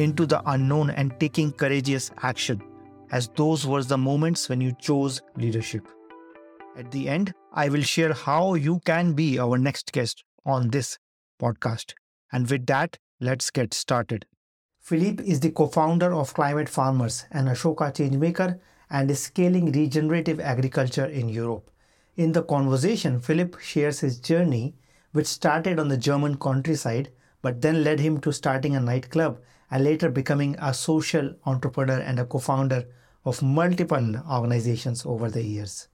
[0.00, 2.62] into the unknown and taking courageous action,
[3.12, 5.86] as those were the moments when you chose leadership.
[6.76, 10.98] At the end, I will share how you can be our next guest on this
[11.40, 11.92] podcast.
[12.32, 14.24] And with that, let's get started.
[14.78, 20.40] Philippe is the co founder of Climate Farmers, an Ashoka changemaker, and is scaling regenerative
[20.40, 21.70] agriculture in Europe.
[22.16, 24.74] In the conversation, Philippe shares his journey,
[25.12, 27.10] which started on the German countryside
[27.42, 29.40] but then led him to starting a nightclub
[29.70, 32.84] and later becoming a social entrepreneur and a co founder
[33.24, 35.88] of multiple organizations over the years.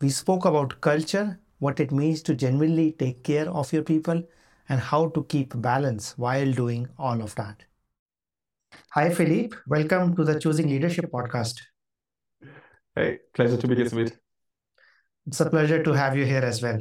[0.00, 4.22] We spoke about culture, what it means to genuinely take care of your people,
[4.68, 7.64] and how to keep balance while doing all of that.
[8.90, 9.56] Hi, Philippe.
[9.66, 11.60] Welcome to the Choosing Leadership podcast.
[12.94, 14.12] Hey, pleasure to be here, Sumit.
[15.26, 16.80] It's a pleasure to have you here as well.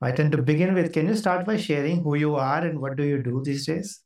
[0.00, 2.96] Right, and to begin with, can you start by sharing who you are and what
[2.96, 4.02] do you do these days?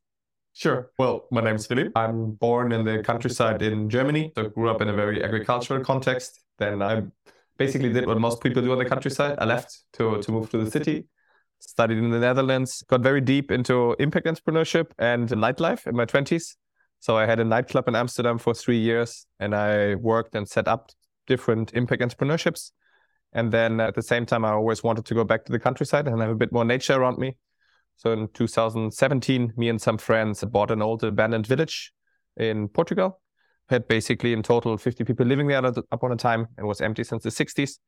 [0.57, 0.91] Sure.
[0.99, 1.91] Well, my name is Philippe.
[1.95, 4.33] I'm born in the countryside in Germany.
[4.35, 6.41] So grew up in a very agricultural context.
[6.57, 7.03] Then I
[7.59, 9.37] basically did what most people do on the countryside.
[9.39, 11.09] I left to, to move to the city,
[11.59, 16.57] studied in the Netherlands, got very deep into impact entrepreneurship and nightlife in my 20s.
[17.01, 20.69] So I had a nightclub in Amsterdam for three years and I worked and set
[20.69, 20.89] up
[21.27, 22.71] different impact entrepreneurships.
[23.35, 26.09] And then at the same time, I always wanted to go back to the countryside
[26.09, 27.37] and have a bit more nature around me.
[27.97, 31.93] So in 2017, me and some friends bought an old abandoned village
[32.37, 33.21] in Portugal.
[33.69, 36.47] Had basically in total 50 people living there upon a time.
[36.57, 37.79] It was empty since the 60s.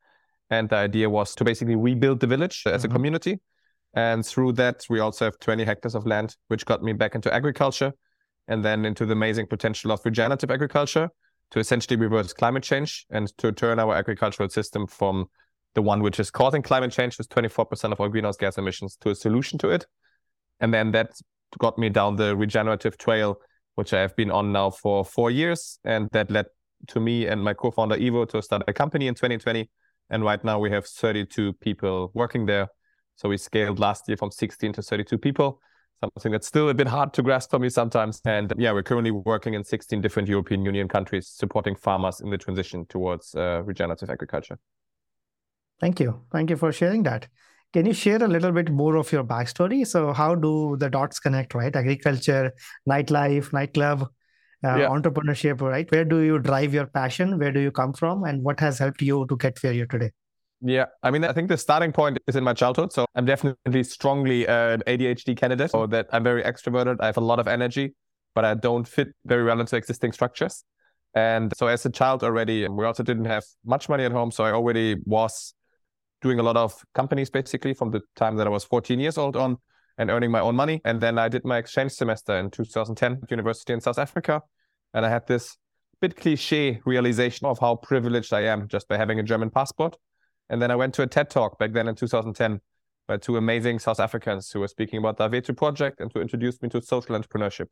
[0.49, 2.91] And the idea was to basically rebuild the village as mm-hmm.
[2.91, 3.39] a community.
[3.93, 7.33] And through that, we also have 20 hectares of land, which got me back into
[7.33, 7.93] agriculture
[8.47, 11.09] and then into the amazing potential of regenerative agriculture
[11.51, 15.27] to essentially reverse climate change and to turn our agricultural system from
[15.75, 19.09] the one which is causing climate change with 24% of our greenhouse gas emissions to
[19.09, 19.85] a solution to it.
[20.59, 21.11] And then that
[21.57, 23.37] got me down the regenerative trail,
[23.75, 25.79] which I have been on now for four years.
[25.83, 26.47] And that led
[26.87, 29.69] to me and my co-founder Ivo to start a company in 2020.
[30.09, 32.67] And right now we have 32 people working there.
[33.15, 35.59] So we scaled last year from 16 to 32 people
[36.01, 38.21] something that's still a bit hard to grasp for me sometimes.
[38.25, 42.37] And yeah, we're currently working in 16 different European Union countries supporting farmers in the
[42.37, 44.59] transition towards uh, regenerative agriculture.
[45.79, 46.21] Thank you.
[46.31, 47.27] Thank you for sharing that.
[47.71, 49.85] Can you share a little bit more of your backstory?
[49.85, 51.75] So, how do the dots connect, right?
[51.75, 52.51] Agriculture,
[52.87, 54.01] nightlife, nightclub,
[54.63, 54.87] uh, yeah.
[54.87, 55.89] entrepreneurship, right?
[55.91, 57.37] Where do you drive your passion?
[57.37, 58.23] Where do you come from?
[58.23, 60.11] And what has helped you to get where you're today?
[60.61, 62.91] Yeah, I mean, I think the starting point is in my childhood.
[62.91, 66.97] So I'm definitely strongly an ADHD candidate, so that I'm very extroverted.
[66.99, 67.93] I have a lot of energy,
[68.33, 70.65] but I don't fit very well into existing structures.
[71.13, 74.31] And so as a child already, we also didn't have much money at home.
[74.31, 75.53] So I already was
[76.21, 79.35] doing a lot of companies basically from the time that I was 14 years old
[79.35, 79.57] on
[79.97, 80.81] and earning my own money.
[80.85, 84.41] And then I did my exchange semester in 2010 at university in South Africa.
[84.93, 85.57] And I had this
[86.01, 89.97] bit cliche realization of how privileged I am just by having a German passport
[90.49, 92.59] and then I went to a TED talk back then in 2010
[93.07, 96.61] by two amazing South Africans who were speaking about the Avetu project and who introduced
[96.61, 97.67] me to social entrepreneurship.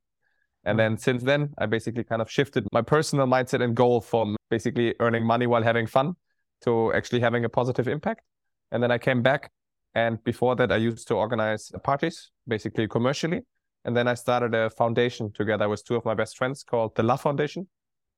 [0.64, 4.36] And then since then, I basically kind of shifted my personal mindset and goal from
[4.50, 6.14] basically earning money while having fun
[6.62, 8.22] to actually having a positive impact.
[8.72, 9.52] And then I came back.
[9.96, 13.42] And before that, I used to organize parties, basically commercially.
[13.86, 17.04] And then I started a foundation together with two of my best friends called the
[17.04, 17.68] Love Foundation,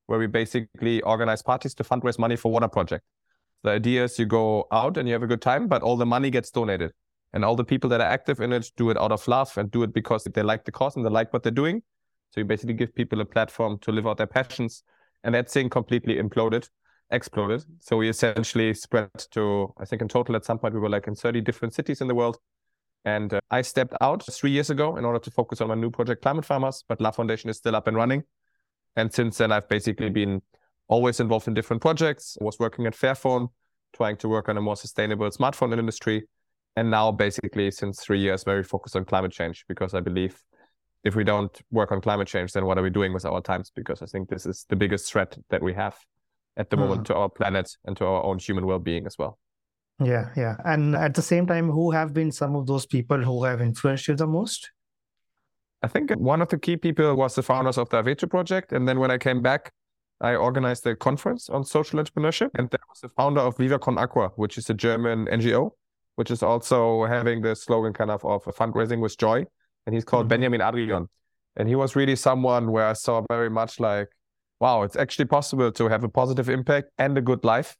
[0.07, 3.04] where we basically organize parties to fundraise money for water project.
[3.63, 6.06] The idea is you go out and you have a good time, but all the
[6.06, 6.92] money gets donated.
[7.34, 9.69] And all the people that are active in it do it out of love and
[9.69, 11.84] do it because they like the cause and they like what they're doing.
[12.31, 14.84] So you basically give people a platform to live out their passions.
[15.24, 16.69] And that thing completely imploded,
[17.12, 17.64] exploded.
[17.80, 21.08] So we essentially spread to, I think in total at some point we were like
[21.08, 22.38] in 30 different cities in the world.
[23.06, 25.90] And uh, I stepped out three years ago in order to focus on my new
[25.90, 28.24] project, Climate Farmers, but Love Foundation is still up and running.
[28.96, 30.42] And since then, I've basically been
[30.88, 32.38] always involved in different projects.
[32.40, 33.50] I was working at Fairphone,
[33.96, 36.28] trying to work on a more sustainable smartphone industry.
[36.76, 40.42] And now, basically, since three years, very focused on climate change because I believe
[41.04, 43.72] if we don't work on climate change, then what are we doing with our times?
[43.74, 45.98] Because I think this is the biggest threat that we have
[46.60, 46.82] at the mm.
[46.82, 49.40] moment to our planet and to our own human well being as well.
[50.04, 50.56] Yeah, yeah.
[50.66, 54.08] And at the same time, who have been some of those people who have influenced
[54.08, 54.72] you the most?
[55.82, 58.74] I think one of the key people was the founders of the Aveto project.
[58.74, 59.72] And then when I came back,
[60.22, 62.50] I organized a conference on social entrepreneurship.
[62.56, 65.72] And that was the founder of Viva Con Agua, which is a German NGO,
[66.16, 69.46] which is also having the slogan kind of of fundraising with joy.
[69.86, 70.42] And he's called mm-hmm.
[70.42, 71.08] Benjamin Adrian.
[71.56, 74.10] And he was really someone where I saw very much like,
[74.60, 77.76] wow, it's actually possible to have a positive impact and a good life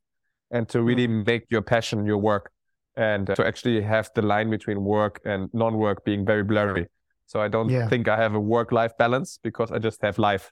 [0.52, 1.24] and to really mm-hmm.
[1.26, 2.52] make your passion your work
[2.96, 6.88] and to actually have the line between work and non-work being very blurry.
[7.28, 7.88] So I don't yeah.
[7.88, 10.52] think I have a work-life balance because I just have life.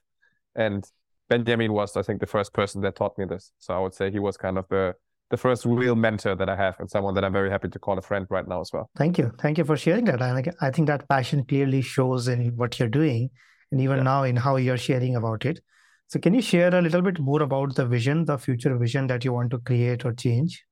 [0.54, 0.84] And
[1.28, 3.52] Benjamin was, I think, the first person that taught me this.
[3.58, 4.94] So I would say he was kind of the
[5.30, 7.98] the first real mentor that I have and someone that I'm very happy to call
[7.98, 8.88] a friend right now as well.
[8.96, 9.30] Thank you.
[9.38, 10.22] Thank you for sharing that.
[10.22, 13.28] And I think that passion clearly shows in what you're doing
[13.70, 14.04] and even yeah.
[14.04, 15.60] now in how you're sharing about it.
[16.08, 19.26] So can you share a little bit more about the vision, the future vision that
[19.26, 20.64] you want to create or change?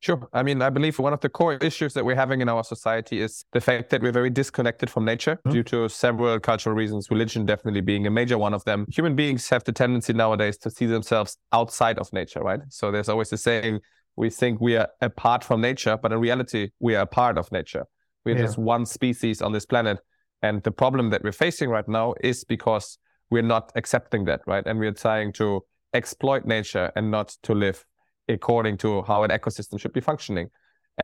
[0.00, 0.28] Sure.
[0.32, 3.20] I mean, I believe one of the core issues that we're having in our society
[3.20, 5.52] is the fact that we're very disconnected from nature mm-hmm.
[5.52, 8.86] due to several cultural reasons, religion definitely being a major one of them.
[8.92, 12.60] Human beings have the tendency nowadays to see themselves outside of nature, right?
[12.68, 13.80] So there's always the saying,
[14.16, 17.50] we think we are apart from nature, but in reality, we are a part of
[17.52, 17.84] nature.
[18.24, 18.42] We're yeah.
[18.42, 20.00] just one species on this planet.
[20.42, 22.98] And the problem that we're facing right now is because
[23.30, 24.64] we're not accepting that, right?
[24.66, 27.84] And we're trying to exploit nature and not to live
[28.28, 30.48] according to how an ecosystem should be functioning.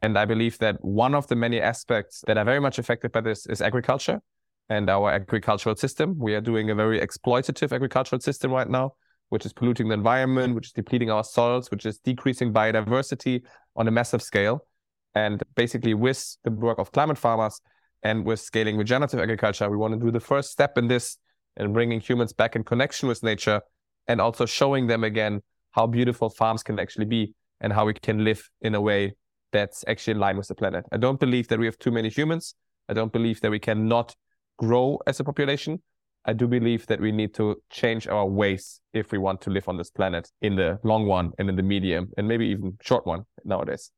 [0.02, 3.20] And I believe that one of the many aspects that are very much affected by
[3.20, 4.20] this is agriculture
[4.68, 6.18] and our agricultural system.
[6.18, 8.94] We are doing a very exploitative agricultural system right now,
[9.28, 13.42] which is polluting the environment, which is depleting our soils, which is decreasing biodiversity
[13.76, 14.66] on a massive scale.
[15.14, 17.60] And basically, with the work of climate farmers
[18.02, 21.18] and with scaling regenerative agriculture, we want to do the first step in this
[21.56, 23.60] and bringing humans back in connection with nature
[24.08, 28.24] and also showing them again how beautiful farms can actually be and how we can
[28.24, 29.14] live in a way
[29.52, 30.84] that's actually in line with the planet.
[30.92, 32.54] I don't believe that we have too many humans.
[32.88, 34.14] I don't believe that we cannot
[34.58, 35.82] grow as a population.
[36.24, 39.68] I do believe that we need to change our ways if we want to live
[39.68, 43.06] on this planet in the long one and in the medium and maybe even short
[43.06, 43.90] one nowadays.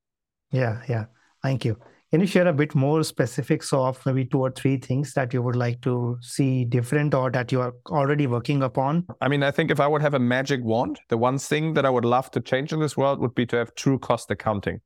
[0.51, 1.07] Yeah, yeah.
[1.43, 1.79] Thank you.
[2.15, 5.43] Can you share a bit more specifics of maybe two or three things that you
[5.43, 9.05] would like to see different or that you are already working upon?
[9.21, 11.85] I mean, I think if I would have a magic wand, the one thing that
[11.85, 14.81] I would love to change in this world would be to have true cost accounting.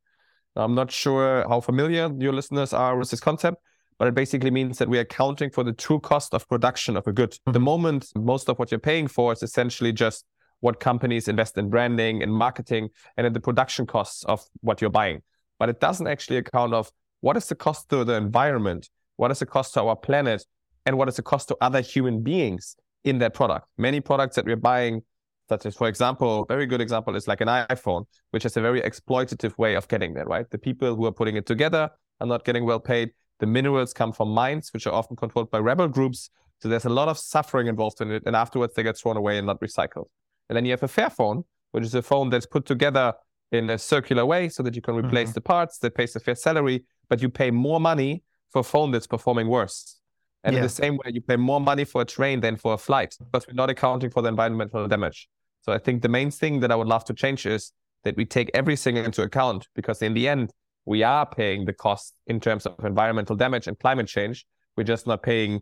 [0.57, 3.59] I'm not sure how familiar your listeners are with this concept,
[3.99, 7.07] but it basically means that we are accounting for the true cost of production of
[7.07, 7.33] a good.
[7.33, 7.53] Mm-hmm.
[7.53, 10.25] The moment most of what you're paying for is essentially just
[10.61, 14.89] what companies invest in branding and marketing and in the production costs of what you're
[14.89, 15.21] buying.
[15.59, 18.89] But it doesn't actually account of what is the cost to the environment?
[19.17, 20.45] What is the cost to our planet?
[20.87, 23.67] And what is the cost to other human beings in that product?
[23.77, 25.03] Many products that we're buying,
[25.49, 28.61] such as, for example, a very good example is like an iPhone, which is a
[28.61, 30.49] very exploitative way of getting there, right?
[30.51, 33.11] The people who are putting it together are not getting well paid.
[33.41, 36.31] The minerals come from mines, which are often controlled by rebel groups.
[36.61, 38.23] So there's a lot of suffering involved in it.
[38.27, 40.07] And afterwards, they get thrown away and not recycled.
[40.49, 43.13] And then you have a Fairphone, which is a phone that's put together
[43.53, 45.35] in a circular way so that you can replace mm-hmm.
[45.35, 48.91] the parts that pays a fair salary but you pay more money for a phone
[48.91, 49.97] that's performing worse.
[50.45, 50.61] And yeah.
[50.61, 53.17] in the same way, you pay more money for a train than for a flight
[53.33, 55.29] but we're not accounting for the environmental damage.
[55.63, 57.73] So I think the main thing that I would love to change is
[58.05, 60.53] that we take everything into account because in the end,
[60.87, 64.47] we are paying the cost in terms of environmental damage and climate change.
[64.77, 65.61] We're just not paying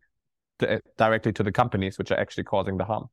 [0.60, 3.06] to, directly to the companies which are actually causing the harm.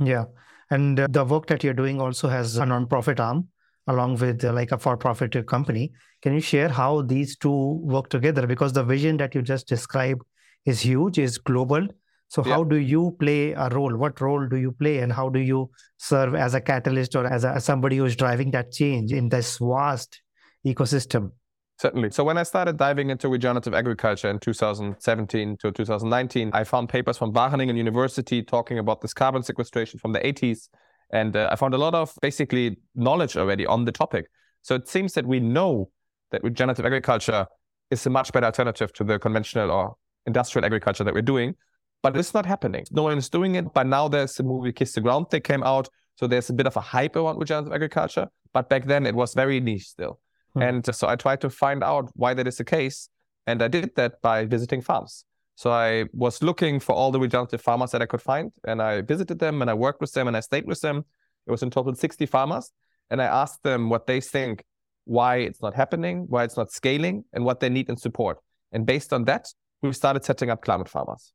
[0.00, 0.26] Yeah.
[0.70, 3.48] And uh, the work that you're doing also has a non-profit arm
[3.88, 5.92] along with uh, like a for-profit company.
[6.22, 8.46] Can you share how these two work together?
[8.46, 10.22] Because the vision that you just described
[10.64, 11.86] is huge, is global.
[12.28, 12.54] So yeah.
[12.54, 13.96] how do you play a role?
[13.96, 17.44] What role do you play, and how do you serve as a catalyst or as,
[17.44, 20.20] a, as somebody who is driving that change in this vast
[20.66, 21.32] ecosystem?
[21.80, 22.10] Certainly.
[22.10, 27.16] So when I started diving into regenerative agriculture in 2017 to 2019, I found papers
[27.16, 30.68] from Wageningen University talking about this carbon sequestration from the 80s.
[31.10, 34.26] And uh, I found a lot of basically knowledge already on the topic.
[34.62, 35.90] So it seems that we know
[36.30, 37.46] that regenerative agriculture
[37.90, 39.96] is a much better alternative to the conventional or
[40.26, 41.54] industrial agriculture that we're doing.
[42.02, 42.84] But it's not happening.
[42.90, 43.72] No one is doing it.
[43.72, 45.88] But now there's a movie Kiss the Ground that came out.
[46.16, 48.28] So there's a bit of a hype around regenerative agriculture.
[48.52, 50.20] But back then it was very niche still.
[50.54, 50.62] Hmm.
[50.62, 53.08] And so I tried to find out why that is the case.
[53.46, 55.24] And I did that by visiting farms.
[55.58, 58.52] So I was looking for all the regenerative farmers that I could find.
[58.68, 61.04] And I visited them and I worked with them and I stayed with them.
[61.48, 62.70] It was in total 60 farmers.
[63.10, 64.62] And I asked them what they think,
[65.02, 68.38] why it's not happening, why it's not scaling, and what they need in support.
[68.70, 69.48] And based on that,
[69.82, 71.32] we started setting up climate farmers.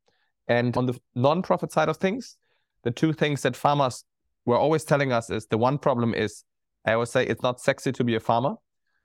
[0.48, 2.38] And on the non-profit side of things,
[2.84, 4.06] the two things that farmers
[4.46, 6.46] were always telling us is the one problem is
[6.86, 8.56] I always say it's not sexy to be a farmer.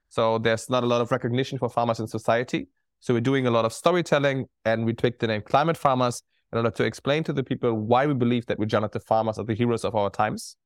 [0.07, 2.69] So there's not a lot of recognition for farmers in society.
[2.99, 6.57] So we're doing a lot of storytelling and we picked the name Climate Farmers in
[6.57, 9.85] order to explain to the people why we believe that regenerative farmers are the heroes
[9.85, 10.57] of our times.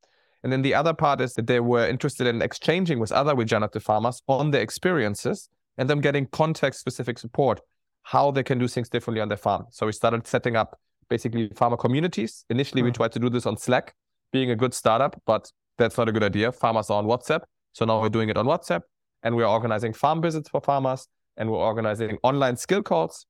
[0.42, 3.84] And then the other part is that they were interested in exchanging with other regenerative
[3.84, 7.62] farmers on their experiences and them getting context specific support,
[8.04, 9.66] how they can do things differently on their farm.
[9.70, 12.46] So we started setting up basically farmer communities.
[12.50, 12.96] Initially, we hmm.
[12.96, 13.94] tried to do this on Slack,
[14.32, 16.52] being a good startup, but that's not a good idea.
[16.52, 17.42] Farmers are on WhatsApp.
[17.74, 18.82] So now we're doing it on WhatsApp
[19.24, 23.26] and we're organizing farm visits for farmers and we're organizing online skill calls.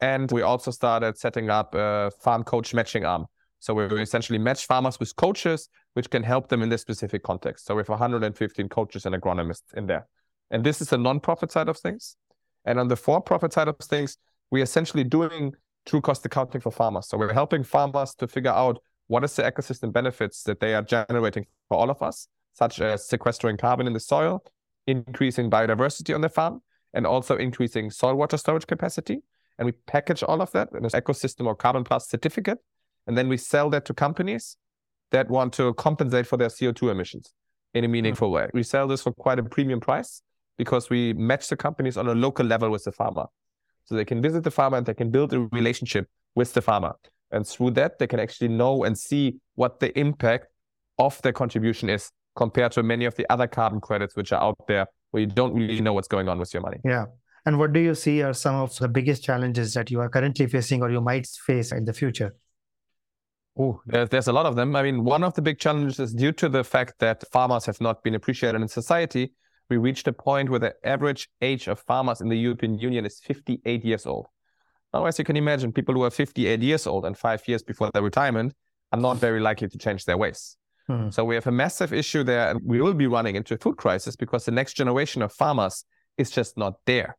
[0.00, 3.26] And we also started setting up a farm coach matching arm.
[3.60, 7.66] So we essentially match farmers with coaches, which can help them in this specific context.
[7.66, 10.06] So we have 115 coaches and agronomists in there.
[10.50, 12.16] And this is the non-profit side of things.
[12.66, 14.18] And on the for-profit side of things,
[14.50, 15.54] we're essentially doing
[15.86, 17.08] true cost accounting for farmers.
[17.08, 20.82] So we're helping farmers to figure out what is the ecosystem benefits that they are
[20.82, 24.44] generating for all of us, such as sequestering carbon in the soil,
[24.86, 26.60] increasing biodiversity on the farm,
[26.96, 29.22] and also increasing soil water storage capacity.
[29.58, 32.58] And we package all of that in an ecosystem or carbon plus certificate.
[33.06, 34.56] And then we sell that to companies
[35.12, 37.32] that want to compensate for their CO2 emissions
[37.74, 38.48] in a meaningful way.
[38.52, 40.22] We sell this for quite a premium price
[40.56, 43.26] because we match the companies on a local level with the farmer.
[43.84, 46.94] So they can visit the farmer and they can build a relationship with the farmer.
[47.30, 50.46] And through that, they can actually know and see what the impact
[50.98, 54.56] of their contribution is compared to many of the other carbon credits which are out
[54.66, 54.86] there
[55.16, 56.78] where you don't really know what's going on with your money.
[56.84, 57.06] Yeah.
[57.46, 60.46] And what do you see are some of the biggest challenges that you are currently
[60.46, 62.34] facing or you might face in the future?
[63.58, 64.76] Oh, there's, there's a lot of them.
[64.76, 67.80] I mean, one of the big challenges is due to the fact that farmers have
[67.80, 69.32] not been appreciated in society.
[69.70, 73.18] We reached a point where the average age of farmers in the European Union is
[73.20, 74.26] 58 years old.
[74.92, 78.02] Otherwise, you can imagine people who are 58 years old and five years before their
[78.02, 78.52] retirement
[78.92, 80.58] are not very likely to change their ways.
[80.88, 81.10] Hmm.
[81.10, 83.76] So we have a massive issue there, and we will be running into a food
[83.76, 85.84] crisis because the next generation of farmers
[86.16, 87.16] is just not there.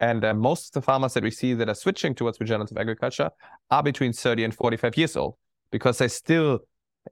[0.00, 3.30] And uh, most of the farmers that we see that are switching towards regenerative agriculture
[3.70, 5.34] are between 30 and 45 years old
[5.72, 6.60] because they still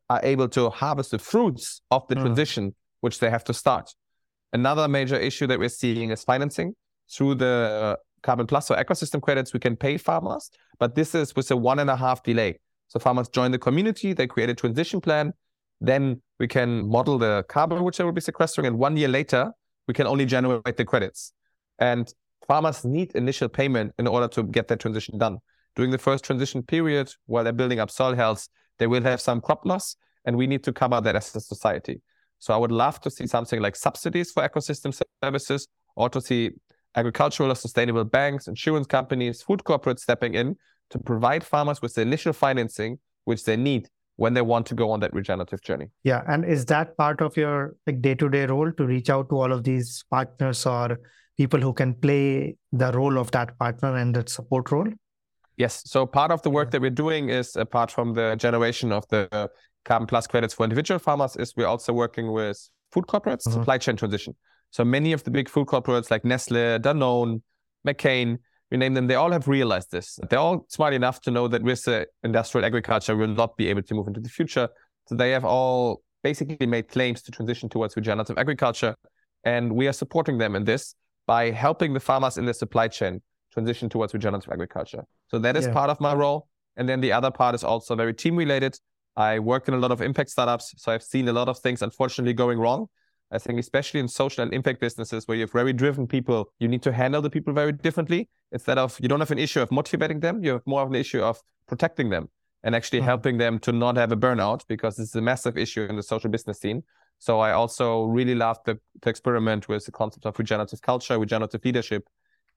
[0.09, 2.23] are able to harvest the fruits of the hmm.
[2.23, 3.91] transition, which they have to start.
[4.53, 6.75] Another major issue that we're seeing is financing
[7.11, 9.53] through the uh, carbon plus or ecosystem credits.
[9.53, 12.61] We can pay farmers, but this is with a one and a half delay.
[12.89, 15.33] So farmers join the community, they create a transition plan,
[15.81, 19.53] then we can model the carbon which they will be sequestering, and one year later,
[19.89, 21.33] we can only generate the credits.
[21.79, 22.13] And
[22.47, 25.39] farmers need initial payment in order to get that transition done.
[25.75, 29.41] During the first transition period, while they're building up soil health, they will have some
[29.41, 32.01] crop loss, and we need to cover that as a society.
[32.39, 36.51] So I would love to see something like subsidies for ecosystem services, or to see
[36.95, 40.57] agricultural or sustainable banks, insurance companies, food corporates stepping in
[40.91, 44.91] to provide farmers with the initial financing which they need when they want to go
[44.91, 45.87] on that regenerative journey.
[46.03, 49.53] Yeah, and is that part of your like day-to-day role to reach out to all
[49.53, 50.99] of these partners or
[51.37, 54.89] people who can play the role of that partner and that support role?
[55.59, 55.83] Yes.
[55.87, 59.51] So part of the work that we're doing is apart from the generation of the
[59.85, 62.59] carbon plus credits for individual farmers, is we're also working with
[62.93, 63.53] food corporates, mm-hmm.
[63.53, 64.35] supply chain transition.
[64.71, 67.41] So many of the big food corporates like Nestle, Danone,
[67.87, 68.39] McCain,
[68.71, 70.19] we name them, they all have realized this.
[70.29, 73.83] They're all smart enough to know that with the industrial agriculture, we'll not be able
[73.83, 74.69] to move into the future.
[75.07, 78.97] So they have all basically made claims to transition towards regenerative agriculture.
[79.45, 80.97] And we are supporting them in this
[81.27, 85.05] by helping the farmers in the supply chain transition towards regenerative agriculture.
[85.29, 85.73] So that is yeah.
[85.73, 86.49] part of my role.
[86.77, 88.77] And then the other part is also very team related.
[89.17, 90.75] I work in a lot of impact startups.
[90.77, 92.89] So I've seen a lot of things, unfortunately, going wrong.
[93.31, 96.69] I think especially in social and impact businesses where you have very driven people, you
[96.69, 98.29] need to handle the people very differently.
[98.53, 100.95] Instead of you don't have an issue of motivating them, you have more of an
[100.95, 102.29] issue of protecting them
[102.63, 103.07] and actually mm-hmm.
[103.07, 106.03] helping them to not have a burnout because this is a massive issue in the
[106.03, 106.83] social business scene.
[107.19, 111.65] So I also really love the, to experiment with the concept of regenerative culture, regenerative
[111.65, 112.09] leadership,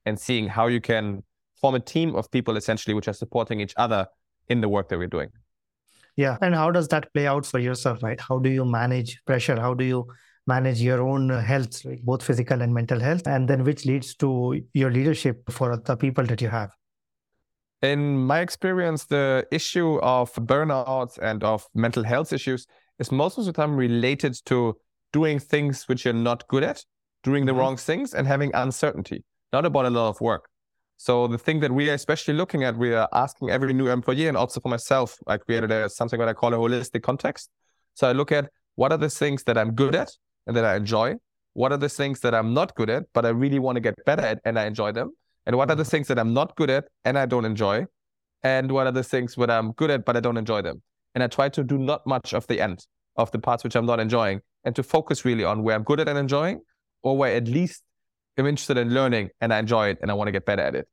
[0.06, 1.22] and seeing how you can
[1.60, 4.06] form a team of people essentially which are supporting each other
[4.48, 5.30] in the work that we're doing.
[6.16, 6.36] Yeah.
[6.40, 8.20] And how does that play out for yourself, right?
[8.20, 9.58] How do you manage pressure?
[9.58, 10.06] How do you
[10.46, 12.02] manage your own health, right?
[12.04, 13.26] both physical and mental health?
[13.26, 16.70] And then which leads to your leadership for the people that you have?
[17.82, 22.66] In my experience, the issue of burnout and of mental health issues
[22.98, 24.76] is most of the time related to
[25.12, 26.84] doing things which you're not good at,
[27.22, 27.60] doing the mm-hmm.
[27.60, 30.48] wrong things, and having uncertainty, not about a lot of work.
[30.98, 34.28] So the thing that we are especially looking at, we are asking every new employee
[34.28, 37.48] and also for myself, I created a, something that I call a holistic context.
[37.94, 40.10] So I look at what are the things that I'm good at
[40.50, 41.14] and that I enjoy?
[41.52, 43.94] What are the things that I'm not good at, but I really want to get
[44.04, 45.12] better at and I enjoy them?
[45.46, 45.90] And what are the mm-hmm.
[45.90, 47.86] things that I'm not good at and I don't enjoy?
[48.42, 50.82] And what are the things that I'm good at, but I don't enjoy them?
[51.14, 52.84] And I try to do not much of the end
[53.16, 56.00] of the parts which I'm not enjoying and to focus really on where I'm good
[56.00, 56.62] at and enjoying
[57.04, 57.84] or where at least
[58.36, 60.74] I'm interested in learning and I enjoy it and I want to get better at
[60.74, 60.88] it.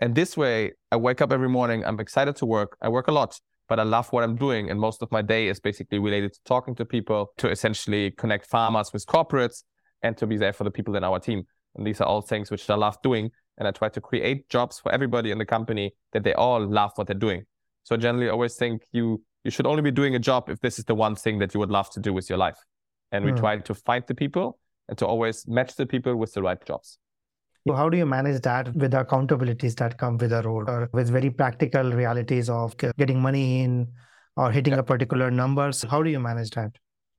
[0.00, 2.78] And this way, I wake up every morning, I'm excited to work.
[2.80, 3.38] I work a lot,
[3.72, 4.68] but I love what I'm doing.
[4.68, 8.44] And most of my day is basically related to talking to people, to essentially connect
[8.44, 9.62] farmers with corporates,
[10.02, 11.44] and to be there for the people in our team.
[11.74, 13.30] And these are all things which I love doing.
[13.56, 16.90] And I try to create jobs for everybody in the company that they all love
[16.96, 17.44] what they're doing.
[17.84, 20.78] So generally, I always think you you should only be doing a job if this
[20.78, 22.58] is the one thing that you would love to do with your life.
[23.10, 23.38] And we mm.
[23.38, 26.98] try to find the people and to always match the people with the right jobs.
[27.66, 30.88] So how do you manage that with the accountabilities that come with a role or
[30.92, 33.86] with very practical realities of getting money in
[34.36, 34.80] or hitting yeah.
[34.80, 35.82] a particular numbers?
[35.82, 36.72] How do you manage that?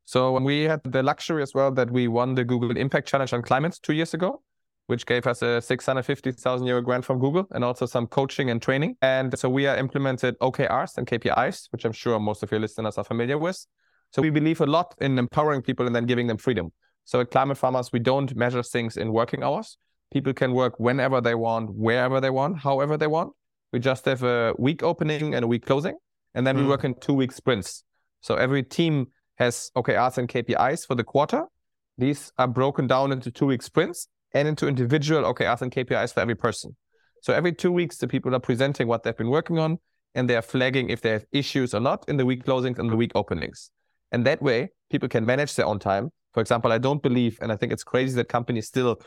[0.03, 3.41] So we had the luxury as well that we won the Google Impact Challenge on
[3.41, 4.41] climate two years ago,
[4.87, 8.97] which gave us a 650,000 euro grant from Google and also some coaching and training.
[9.01, 12.97] And so we are implemented OKRs and KPIs, which I'm sure most of your listeners
[12.97, 13.65] are familiar with.
[14.11, 16.73] So we believe a lot in empowering people and then giving them freedom.
[17.05, 19.77] So at Climate Farmers, we don't measure things in working hours.
[20.13, 23.33] People can work whenever they want, wherever they want, however they want.
[23.71, 25.97] We just have a week opening and a week closing,
[26.35, 26.61] and then mm.
[26.61, 27.83] we work in two week sprints.
[28.21, 31.45] So every team has OKRs and KPIs for the quarter.
[31.97, 36.19] These are broken down into two week sprints and into individual OKRs and KPIs for
[36.19, 36.75] every person.
[37.21, 39.79] So every two weeks, the people are presenting what they've been working on
[40.13, 42.89] and they are flagging if they have issues or not in the week closings and
[42.89, 43.71] the week openings.
[44.11, 46.11] And that way, people can manage their own time.
[46.33, 48.99] For example, I don't believe, and I think it's crazy that companies still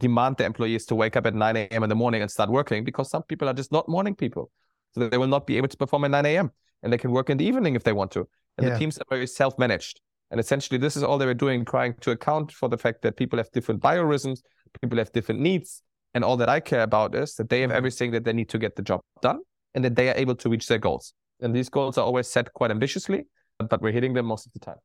[0.00, 1.82] demand the employees to wake up at 9 a.m.
[1.82, 4.50] in the morning and start working because some people are just not morning people.
[4.92, 6.50] So they will not be able to perform at 9 a.m.
[6.82, 8.28] and they can work in the evening if they want to.
[8.56, 8.72] And yeah.
[8.72, 10.00] the teams are very self managed.
[10.30, 13.16] And essentially, this is all they were doing, trying to account for the fact that
[13.16, 14.40] people have different biorhythms,
[14.80, 15.82] people have different needs.
[16.14, 17.76] And all that I care about is that they have mm-hmm.
[17.76, 19.40] everything that they need to get the job done
[19.74, 21.12] and that they are able to reach their goals.
[21.40, 23.24] And these goals are always set quite ambitiously,
[23.58, 24.76] but we're hitting them most of the time.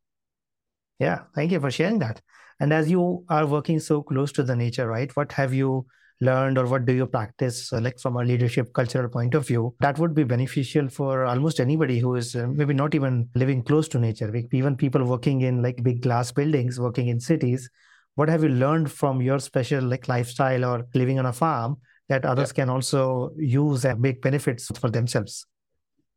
[0.99, 2.21] Yeah, thank you for sharing that.
[2.59, 5.15] And as you are working so close to the nature, right?
[5.15, 5.85] What have you
[6.21, 9.73] learned or what do you practice, uh, like from a leadership cultural point of view,
[9.79, 13.87] that would be beneficial for almost anybody who is uh, maybe not even living close
[13.87, 17.69] to nature, even people working in like big glass buildings, working in cities.
[18.15, 21.77] What have you learned from your special like lifestyle or living on a farm
[22.09, 22.63] that others yeah.
[22.63, 25.45] can also use and make benefits for themselves?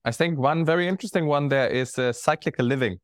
[0.05, 2.99] I think one very interesting one there is uh, cyclical living.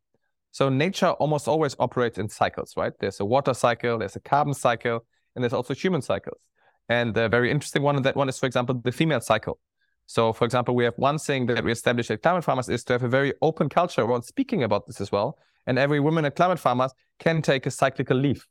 [0.59, 2.93] So nature almost always operates in cycles, right?
[2.99, 5.05] There's a water cycle, there's a carbon cycle,
[5.37, 6.41] and there's also human cycles.
[6.89, 9.61] And the very interesting one, that one is, for example, the female cycle.
[10.07, 12.95] So, for example, we have one thing that we established at Climate Farmers is to
[12.95, 15.39] have a very open culture around speaking about this as well.
[15.69, 16.91] And every woman at Climate Farmers
[17.21, 18.45] can take a cyclical leave.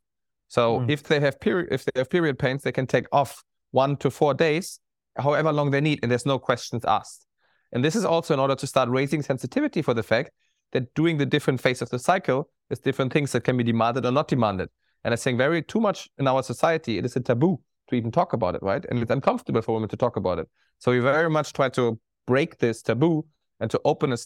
[0.48, 0.90] So, mm.
[0.90, 4.10] if they have period, if they have period pains, they can take off one to
[4.10, 4.80] four days,
[5.18, 7.26] however long they need, and there's no questions asked.
[7.74, 10.32] And this is also in order to start raising sensitivity for the fact
[10.72, 14.06] that during the different phase of the cycle, there's different things that can be demanded
[14.06, 14.70] or not demanded.
[15.04, 18.12] And I think very too much in our society, it is a taboo to even
[18.12, 18.84] talk about it, right?
[18.90, 20.50] And it's uncomfortable for women to talk about it.
[20.80, 23.26] So we very much try to break this taboo
[23.60, 24.18] and to open a,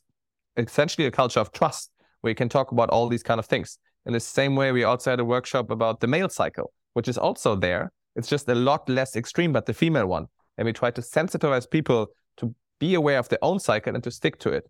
[0.58, 3.78] essentially a culture of trust where you can talk about all these kind of things.
[4.06, 7.18] In the same way, we also had a workshop about the male cycle, which is
[7.18, 7.92] also there.
[8.16, 10.26] It's just a lot less extreme, but the female one.
[10.58, 14.12] And we try to sensitize people to be aware of their own cycle and to
[14.12, 14.70] stick to it.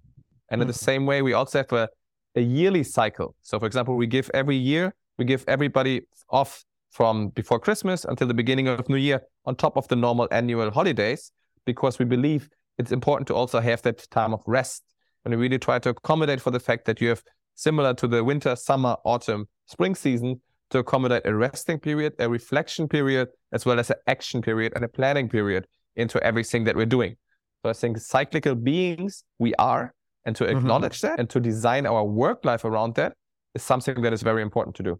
[0.51, 0.85] And in the mm-hmm.
[0.85, 1.89] same way, we also have a,
[2.35, 3.35] a yearly cycle.
[3.41, 8.27] So, for example, we give every year, we give everybody off from before Christmas until
[8.27, 11.31] the beginning of New Year on top of the normal annual holidays,
[11.65, 14.83] because we believe it's important to also have that time of rest.
[15.23, 17.23] And we really try to accommodate for the fact that you have
[17.55, 22.87] similar to the winter, summer, autumn, spring season to accommodate a resting period, a reflection
[22.87, 26.85] period, as well as an action period and a planning period into everything that we're
[26.85, 27.15] doing.
[27.61, 29.93] So I think cyclical beings we are,
[30.25, 30.57] and to mm-hmm.
[30.57, 31.07] acknowledge mm-hmm.
[31.07, 33.13] that and to design our work life around that
[33.55, 34.99] is something that is very important to do.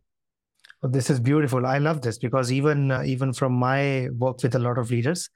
[0.82, 1.66] Well, this is beautiful.
[1.66, 5.30] I love this because even uh, even from my work with a lot of leaders,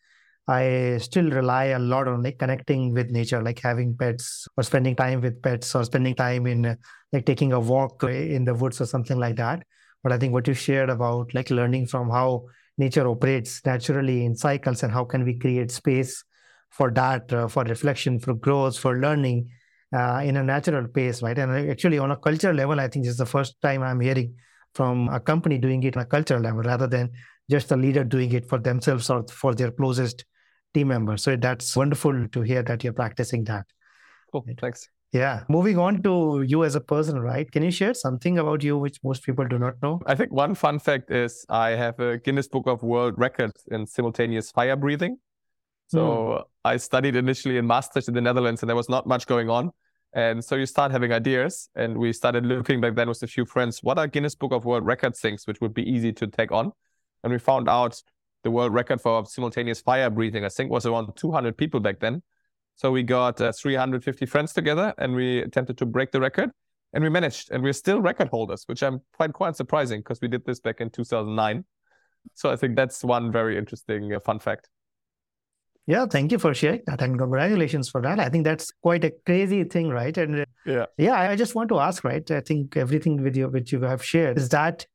[0.48, 4.96] I still rely a lot on like connecting with nature, like having pets or spending
[4.96, 6.76] time with pets or spending time in uh,
[7.14, 9.64] like taking a walk in the woods or something like that.
[10.04, 12.46] But I think what you shared about like learning from how
[12.78, 16.24] nature operates naturally in cycles and how can we create space
[16.70, 19.50] for that, uh, for reflection, for growth, for learning
[19.94, 21.38] uh, in a natural pace, right?
[21.38, 24.36] And actually, on a cultural level, I think this is the first time I'm hearing
[24.74, 27.12] from a company doing it on a cultural level rather than
[27.50, 30.26] just a leader doing it for themselves or for their closest
[30.74, 31.24] team members.
[31.24, 33.66] So that's wonderful to hear that you're practicing that.
[34.32, 34.46] Cool.
[34.60, 34.90] Thanks.
[35.14, 35.44] Yeah.
[35.48, 37.50] Moving on to you as a person, right?
[37.50, 40.02] Can you share something about you which most people do not know?
[40.06, 43.88] I think one fun fact is I have a Guinness Book of World Records in
[43.88, 45.18] simultaneous fire breathing.
[45.88, 46.44] So mm.
[46.66, 49.70] I studied initially in masters in the Netherlands and there was not much going on.
[50.14, 51.70] And so you start having ideas.
[51.76, 54.66] And we started looking back then with a few friends, what are Guinness Book of
[54.66, 56.72] World Records things which would be easy to take on?
[57.24, 58.02] And we found out
[58.44, 62.24] the world record for simultaneous fire breathing, I think was around 200 people back then.
[62.78, 66.50] So we got uh, 350 friends together and we attempted to break the record
[66.94, 67.52] and we managed.
[67.52, 70.82] And we're still record holders, which I'm quite quite surprising because we did this back
[70.82, 71.64] in 2009.
[72.34, 74.68] So I think that's one very interesting uh, fun fact.
[75.88, 78.20] Yeah, thank you for sharing that and congratulations for that.
[78.20, 80.18] I think that's quite a crazy thing, right?
[80.18, 82.30] And uh, yeah, yeah, I just want to ask, right?
[82.32, 84.86] I think everything with you which you have shared is that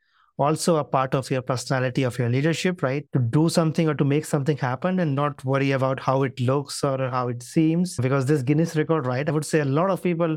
[0.41, 4.05] also a part of your personality of your leadership right to do something or to
[4.05, 8.27] make something happen and not worry about how it looks or how it seems because
[8.27, 10.37] this guinness record right i would say a lot of people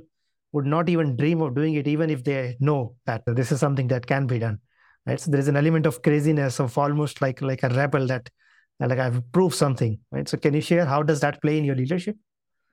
[0.51, 3.87] would not even dream of doing it even if they know that this is something
[3.87, 4.59] that can be done
[5.05, 8.29] right so there is an element of craziness of almost like like a rebel that
[8.79, 11.75] like i've proved something right so can you share how does that play in your
[11.75, 12.15] leadership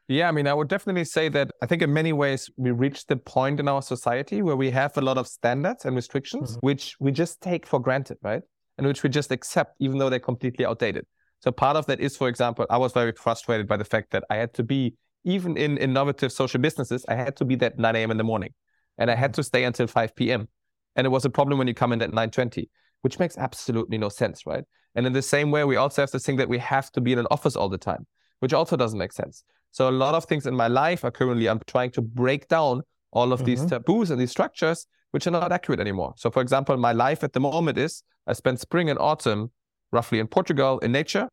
[0.08, 3.06] yeah, I mean, I would definitely say that I think in many ways we reached
[3.06, 6.66] the point in our society where we have a lot of standards and restrictions, mm-hmm.
[6.66, 8.42] which we just take for granted, right?
[8.76, 11.06] And which we just accept, even though they're completely outdated.
[11.38, 14.24] So part of that is, for example, I was very frustrated by the fact that
[14.30, 17.78] I had to be, even in innovative social businesses, I had to be there at
[17.78, 18.10] 9 a.m.
[18.10, 18.52] in the morning
[18.98, 20.48] and I had to stay until 5 p.m.
[20.96, 22.68] And it was a problem when you come in at 9.20,
[23.02, 24.64] which makes absolutely no sense, right?
[24.94, 27.12] And in the same way, we also have to think that we have to be
[27.12, 28.06] in an office all the time,
[28.40, 29.44] which also doesn't make sense.
[29.70, 32.82] So a lot of things in my life are currently I'm trying to break down
[33.12, 33.46] all of mm-hmm.
[33.46, 36.14] these taboos and these structures which are not accurate anymore.
[36.16, 39.50] So for example, my life at the moment is I spend spring and autumn
[39.92, 41.28] roughly in Portugal in nature.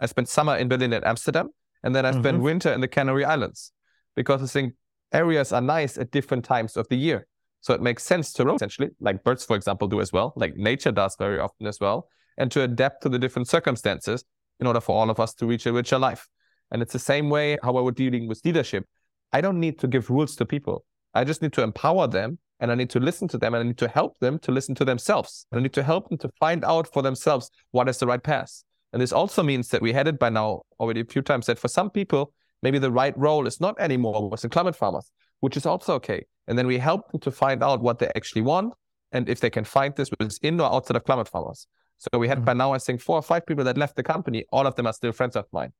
[0.00, 1.50] I spend summer in Berlin and Amsterdam,
[1.82, 2.42] and then I spend mm-hmm.
[2.42, 3.72] winter in the Canary Islands
[4.16, 4.74] because I think
[5.12, 7.26] areas are nice at different times of the year.
[7.60, 10.56] So it makes sense to roam essentially, like birds, for example, do as well, like
[10.56, 14.24] nature does very often as well, and to adapt to the different circumstances
[14.60, 16.28] in order for all of us to reach a richer life.
[16.70, 18.84] And it's the same way how I would dealing with leadership.
[19.32, 20.84] I don't need to give rules to people.
[21.12, 23.66] I just need to empower them and I need to listen to them and I
[23.66, 25.46] need to help them to listen to themselves.
[25.52, 28.64] I need to help them to find out for themselves what is the right path.
[28.92, 31.58] And this also means that we had it by now already a few times that
[31.58, 35.56] for some people, maybe the right role is not anymore with the climate farmers, which
[35.56, 36.24] is also okay.
[36.46, 38.72] And then we help them to find out what they actually want
[39.10, 41.66] and if they can find this within or outside of climate farmers.
[41.98, 42.44] So we had mm-hmm.
[42.44, 44.44] by now, I think, four or five people that left the company.
[44.52, 45.72] All of them are still friends of mine.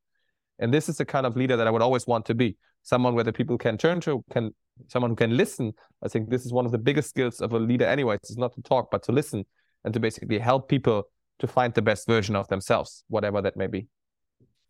[0.58, 2.56] And this is the kind of leader that I would always want to be.
[2.82, 4.52] Someone where the people can turn to, can
[4.88, 5.72] someone who can listen.
[6.02, 8.54] I think this is one of the biggest skills of a leader anyways, is not
[8.54, 9.44] to talk, but to listen
[9.84, 11.04] and to basically help people
[11.38, 13.88] to find the best version of themselves, whatever that may be.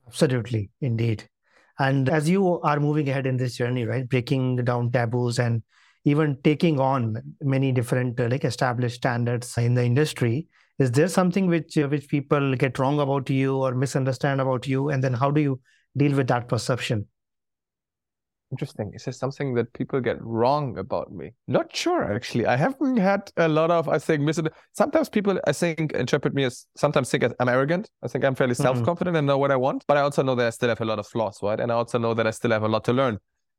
[0.06, 1.28] Absolutely, indeed.
[1.78, 5.62] And as you are moving ahead in this journey, right, breaking down taboos and
[6.04, 10.46] even taking on many different uh, like established standards in the industry,
[10.78, 14.88] is there something which uh, which people get wrong about you or misunderstand about you?
[14.88, 15.60] And then how do you
[15.96, 17.06] deal with that perception?
[18.50, 18.92] Interesting.
[18.94, 21.32] Is there something that people get wrong about me?
[21.48, 22.46] Not sure actually.
[22.46, 24.40] I haven't had a lot of i think mis-
[24.72, 27.90] sometimes people i think interpret me as sometimes think i'm arrogant.
[28.02, 28.62] I think i'm fairly mm-hmm.
[28.62, 30.84] self-confident and know what i want but i also know that i still have a
[30.84, 31.58] lot of flaws right?
[31.58, 33.18] And i also know that i still have a lot to learn.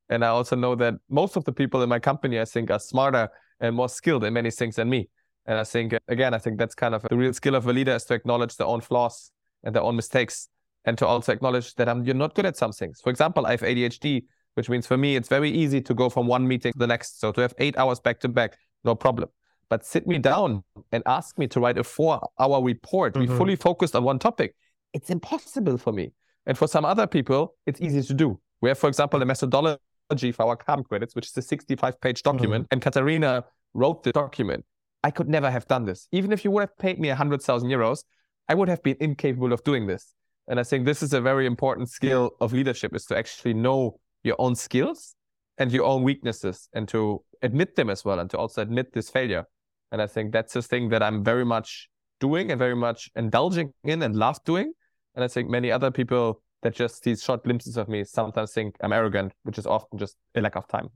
[0.09, 2.79] And i also know that most of the people in my company i think are
[2.79, 5.09] smarter and more skilled in many things than me
[5.45, 7.93] and I think, again, I think that's kind of the real skill of a leader
[7.93, 9.31] is to acknowledge their own flaws
[9.63, 10.49] and their own mistakes
[10.85, 13.01] and to also acknowledge that I'm, you're not good at some things.
[13.01, 14.23] For example, I have ADHD,
[14.55, 17.19] which means for me, it's very easy to go from one meeting to the next.
[17.19, 19.29] So to have eight hours back to back, no problem.
[19.69, 23.31] But sit me down and ask me to write a four hour report, mm-hmm.
[23.31, 24.55] be fully focused on one topic.
[24.93, 26.11] It's impossible for me.
[26.45, 28.39] And for some other people, it's easy to do.
[28.61, 32.21] We have, for example, a methodology for our carbon credits, which is a 65 page
[32.21, 32.65] document.
[32.65, 32.73] Mm-hmm.
[32.73, 34.63] And Katarina wrote the document.
[35.05, 36.07] I could never have done this.
[36.11, 38.05] Even if you would have paid me 100,000 euros,
[38.49, 40.15] I would have been incapable of doing this.
[40.47, 43.99] And I think this is a very important skill of leadership is to actually know
[44.23, 45.15] your own skills
[45.59, 49.11] and your own weaknesses and to admit them as well and to also admit this
[49.11, 49.45] failure.
[49.91, 51.87] And I think that's the thing that I'm very much
[52.19, 54.73] doing and very much indulging in and love doing.
[55.13, 58.75] And I think many other people that just these short glimpses of me sometimes think
[58.81, 60.89] I'm arrogant, which is often just a lack of time.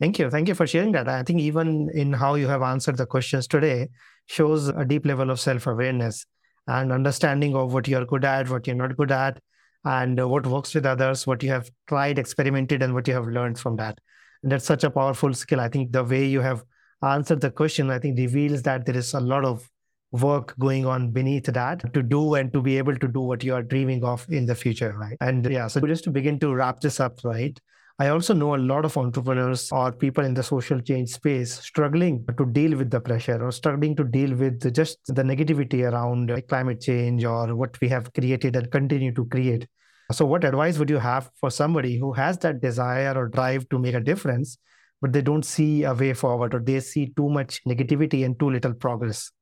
[0.00, 0.30] Thank you.
[0.30, 1.08] Thank you for sharing that.
[1.08, 3.88] I think even in how you have answered the questions today
[4.26, 6.24] shows a deep level of self awareness
[6.68, 9.40] and understanding of what you're good at, what you're not good at,
[9.84, 13.58] and what works with others, what you have tried, experimented, and what you have learned
[13.58, 13.98] from that.
[14.42, 15.60] And that's such a powerful skill.
[15.60, 16.62] I think the way you have
[17.02, 19.68] answered the question, I think reveals that there is a lot of
[20.12, 23.54] work going on beneath that to do and to be able to do what you
[23.54, 25.16] are dreaming of in the future, right?
[25.20, 27.58] And yeah, so just to begin to wrap this up, right?
[28.00, 32.24] I also know a lot of entrepreneurs or people in the social change space struggling
[32.36, 36.80] to deal with the pressure or struggling to deal with just the negativity around climate
[36.80, 39.66] change or what we have created and continue to create.
[40.12, 43.78] So, what advice would you have for somebody who has that desire or drive to
[43.80, 44.58] make a difference,
[45.02, 48.48] but they don't see a way forward or they see too much negativity and too
[48.50, 49.32] little progress?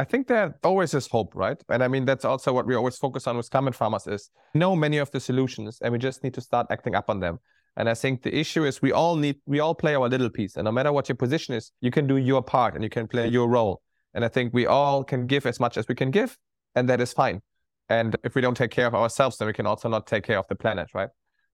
[0.00, 1.62] I think there always is hope, right?
[1.68, 4.74] And I mean, that's also what we always focus on with Climate Farmers is know
[4.74, 7.38] many of the solutions and we just need to start acting up on them.
[7.76, 10.56] And I think the issue is we all need, we all play our little piece.
[10.56, 13.08] And no matter what your position is, you can do your part and you can
[13.08, 13.82] play your role.
[14.14, 16.38] And I think we all can give as much as we can give,
[16.74, 17.42] and that is fine.
[17.90, 20.38] And if we don't take care of ourselves, then we can also not take care
[20.38, 21.10] of the planet, right?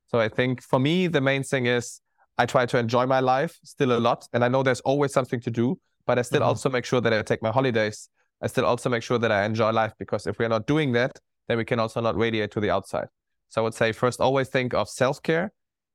[0.07, 2.01] So I think for me, the main thing is
[2.39, 4.29] I try to enjoy my life still a lot.
[4.33, 6.49] And I know there's always something to do, but I still mm-hmm.
[6.49, 8.09] also make sure that I take my holidays
[8.43, 11.19] I still also make sure that I enjoy life because if we're not doing that,
[11.49, 13.09] then we can also not radiate to the outside.
[13.49, 15.53] So I would say first always think of self care.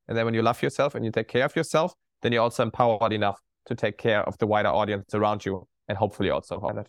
[0.08, 2.64] And then when you love yourself and you take care of yourself, then you're also
[2.64, 6.80] empowered enough to take care of the wider audience around you and hopefully also on
[6.80, 6.88] it.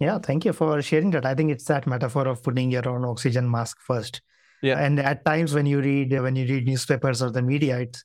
[0.00, 1.26] Yeah, thank you for sharing that.
[1.26, 4.22] I think it's that metaphor of putting your own oxygen mask first.
[4.62, 4.78] Yeah.
[4.78, 7.98] And at times when you read when you read newspapers or the media, it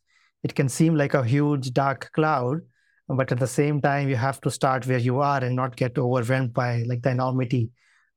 [0.43, 2.61] it can seem like a huge dark cloud
[3.07, 5.97] but at the same time you have to start where you are and not get
[5.97, 7.69] overwhelmed by like the enormity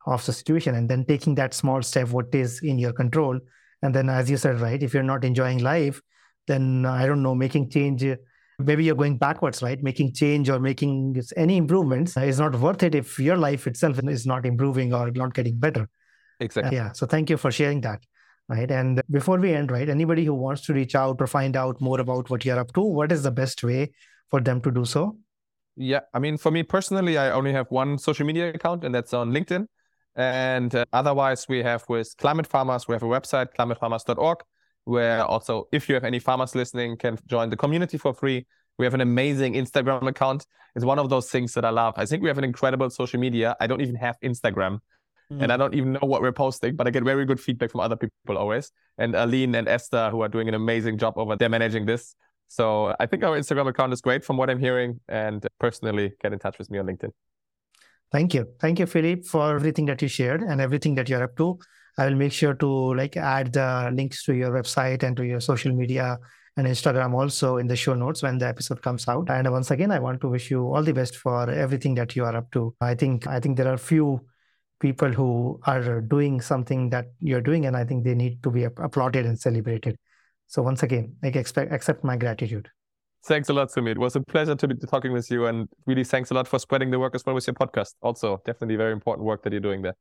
[0.07, 0.74] of the situation.
[0.74, 3.38] And then taking that small step what is in your control.
[3.83, 6.01] And then as you said right if you're not enjoying life
[6.48, 8.05] then uh, i don't know making change
[8.59, 9.81] maybe you're going backwards right?
[9.83, 14.27] Making change or making any improvements is not worth it if your life itself is
[14.27, 15.88] not improving or not getting better.
[16.40, 16.77] Exactly.
[16.77, 18.01] Yeah so thank you for sharing that
[18.48, 18.70] right?
[18.70, 22.01] And before we end right anybody who wants to reach out or find out more
[22.01, 23.92] about what you're up to what is the best way
[24.29, 25.17] for them to do so?
[25.77, 29.14] Yeah, I mean, for me personally, I only have one social media account, and that's
[29.14, 29.67] on LinkedIn.
[30.17, 34.38] And uh, otherwise, we have with Climate Farmers, we have a website, climatefarmers.org,
[34.85, 38.45] where also, if you have any farmers listening, can join the community for free.
[38.79, 40.47] We have an amazing Instagram account.
[40.75, 41.95] It's one of those things that I love.
[41.97, 43.57] I think we have an incredible social media.
[43.61, 44.81] I don't even have Instagram.
[45.33, 45.43] Mm.
[45.43, 47.81] And I don't even know what we're posting, but I get very good feedback from
[47.81, 48.73] other people always.
[48.97, 52.14] And Aline and Esther, who are doing an amazing job over there managing this.
[52.49, 55.01] So I think our Instagram account is great from what I'm hearing.
[55.09, 57.13] And personally, get in touch with me on LinkedIn.
[58.11, 58.47] Thank you.
[58.59, 61.59] Thank you, Philippe, for everything that you shared and everything that you're up to.
[61.99, 65.41] I will make sure to like add the links to your website and to your
[65.41, 66.19] social media
[66.57, 69.29] and Instagram also in the show notes when the episode comes out.
[69.31, 72.25] And once again, I want to wish you all the best for everything that you
[72.25, 72.75] are up to.
[72.81, 74.21] I think I think there are few
[74.81, 78.65] people who are doing something that you're doing, and I think they need to be
[78.65, 79.99] applauded and celebrated.
[80.49, 82.69] So once again, I expect accept my gratitude.
[83.27, 83.93] Thanks a lot, Sumit.
[83.93, 86.59] It was a pleasure to be talking with you, and really thanks a lot for
[86.59, 87.95] spreading the work as well with your podcast.
[88.01, 89.95] Also, definitely very important work that you're doing there.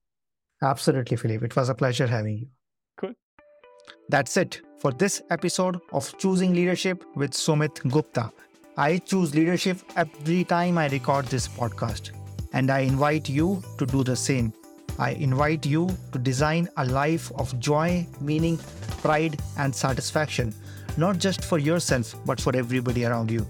[0.63, 1.45] Absolutely, Philippe.
[1.45, 2.47] It was a pleasure having you.
[2.97, 3.13] Cool.
[4.09, 8.31] That's it for this episode of Choosing Leadership with Sumit Gupta.
[8.77, 12.11] I choose leadership every time I record this podcast,
[12.53, 14.53] and I invite you to do the same.
[14.99, 18.57] I invite you to design a life of joy, meaning,
[19.01, 20.53] pride, and satisfaction,
[20.97, 23.45] not just for yourself, but for everybody around you.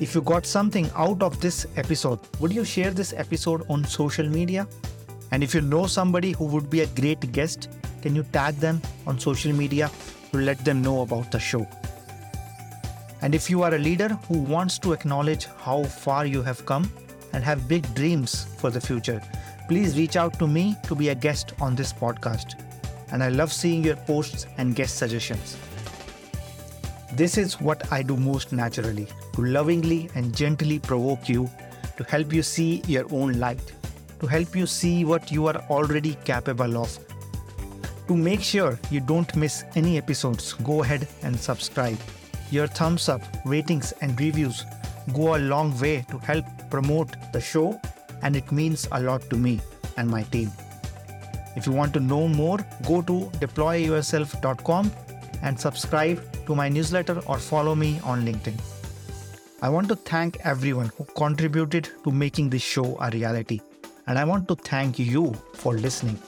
[0.00, 4.26] If you got something out of this episode, would you share this episode on social
[4.26, 4.66] media?
[5.30, 7.68] And if you know somebody who would be a great guest,
[8.00, 9.90] can you tag them on social media
[10.32, 11.66] to let them know about the show?
[13.20, 16.90] And if you are a leader who wants to acknowledge how far you have come
[17.32, 19.22] and have big dreams for the future,
[19.68, 22.60] please reach out to me to be a guest on this podcast.
[23.10, 25.56] And I love seeing your posts and guest suggestions.
[27.14, 31.50] This is what I do most naturally to lovingly and gently provoke you,
[31.98, 33.72] to help you see your own light,
[34.20, 36.98] to help you see what you are already capable of.
[38.08, 41.98] To make sure you don't miss any episodes, go ahead and subscribe.
[42.50, 44.64] Your thumbs up, ratings, and reviews
[45.12, 47.80] go a long way to help promote the show
[48.22, 49.60] and it means a lot to me
[49.96, 50.50] and my team.
[51.56, 54.90] If you want to know more, go to deployyourself.com
[55.42, 58.58] and subscribe to my newsletter or follow me on LinkedIn.
[59.60, 63.60] I want to thank everyone who contributed to making this show a reality.
[64.06, 66.18] And I want to thank you for listening.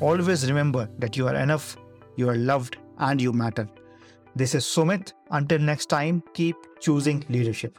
[0.00, 1.76] Always remember that you are enough,
[2.16, 3.68] you are loved, and you matter.
[4.34, 5.12] This is Sumit.
[5.30, 7.78] Until next time, keep choosing leadership.